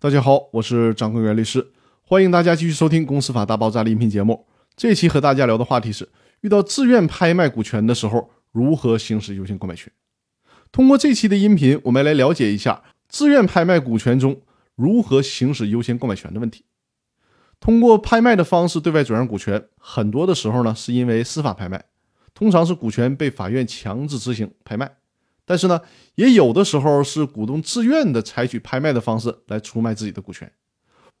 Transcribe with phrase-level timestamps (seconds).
[0.00, 4.46] 大家好，我是张根源律师，欢迎大家继续收听《公司法大爆炸》的音频节目。
[4.76, 6.08] 这期和大家聊的话题是：
[6.42, 9.92] 遇到自愿拍卖股权的时候，如何行使优先购买权？
[10.70, 14.40] 通过这期的音频，我们来了解一下自愿拍卖股权中
[14.76, 16.64] 如何行使优先购买权的问题。
[17.58, 21.86] 通过拍卖的方式对外转让股权，很多的时候呢，是因为司法拍卖，
[22.32, 24.97] 通常是股权被法院强制执行拍卖。
[25.48, 25.80] 但是呢，
[26.16, 30.52] 也有的时候是股东自愿的采取拍卖的方式来出卖自己的股权。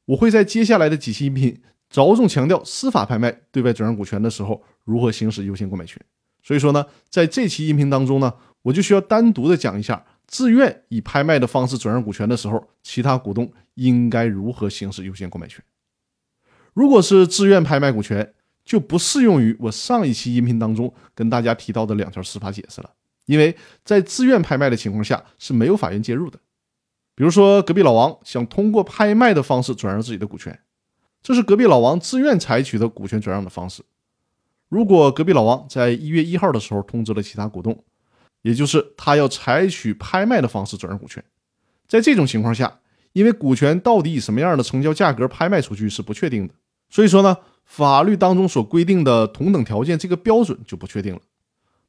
[0.04, 5.98] 我会在接下来的几期音频着重强调司法拍卖对外转让股权的时候如何行使优先购买权。
[6.42, 15.64] 所以说呢，在这期音频当中呢，我就需要单独的讲一下自愿以拍卖的方式转让股权的时候，其他股东应该如何行使优先购买权。
[16.74, 22.90] 如果是自愿拍卖股权，就不适用于我上一期音频当中跟大家提到的两条司法解释了。
[23.28, 26.38] 因为在自愿拍卖的情况下是没有法院介入的。
[27.14, 30.58] 比如说，隔壁老王想通过拍卖的方式转让自己的股权，
[31.22, 33.82] 这是隔壁老王自愿采取的股权转让的方式。
[34.70, 37.84] 如果隔壁老王在一月一号的时候通知了其他股东，
[38.40, 41.22] 也就是他要采取拍卖的方式转让股权，
[41.86, 42.80] 在这种情况下，
[43.12, 46.54] 因为股权到底以什么样的成交价格拍卖出去是不确定的，
[46.88, 51.20] 所以说呢，法律当中所规定的同等条件这个标准就不确定了。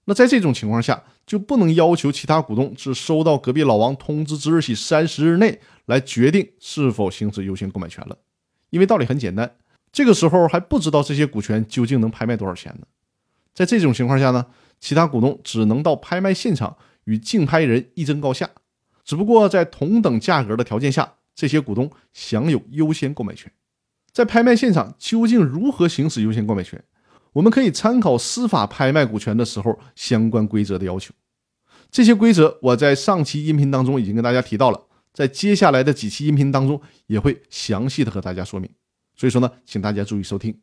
[0.09, 8.17] 那在这种情况下，就不能要求其他股东自收到隔壁老王通知之日起三十日内来决定是否行使优先购买权了，
[8.71, 9.57] 因为道理很简单，
[9.91, 12.87] 这个时候还不知道这些股权究竟能拍卖多少钱呢。
[13.53, 14.47] 在这种情况下呢，
[14.79, 18.49] 其他股东只能到拍卖现场与竞拍人一争高下，
[19.05, 23.51] 只不过在同等价格的条件下，这些股东享有优先购买权。
[24.11, 26.83] 在拍卖现场究竟如何行使优先购买权？
[27.33, 31.13] 我们可以参考司法拍卖股权的时候相关规则的要求，
[31.91, 38.69] 这些规则我在上期音频当中已经跟大家提到了，在接下来的几期音频当中也会详细的和大家说明。
[39.15, 40.59] 所以说呢，请大家注意收听。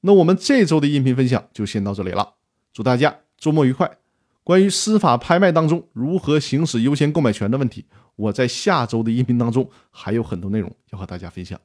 [0.00, 2.34] 那我们这周的音频分享就先到这里了，
[2.72, 3.98] 祝大家周末愉快。
[4.44, 11.60] 关于司法拍卖当中如何行使优先购买权的问题，我在下周的音频当中还有很多内容要和大家分享。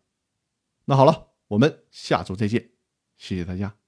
[0.85, 2.69] 那好了，我们下周再见，
[3.17, 3.87] 谢谢大家。